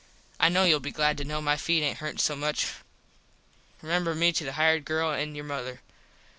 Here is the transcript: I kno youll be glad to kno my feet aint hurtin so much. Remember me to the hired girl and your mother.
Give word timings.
I 0.39 0.49
kno 0.49 0.63
youll 0.63 0.79
be 0.79 0.89
glad 0.89 1.15
to 1.19 1.23
kno 1.23 1.41
my 1.41 1.57
feet 1.57 1.83
aint 1.83 1.99
hurtin 1.99 2.17
so 2.17 2.35
much. 2.35 2.69
Remember 3.83 4.15
me 4.15 4.31
to 4.31 4.43
the 4.43 4.53
hired 4.53 4.83
girl 4.83 5.11
and 5.11 5.35
your 5.35 5.45
mother. 5.45 5.81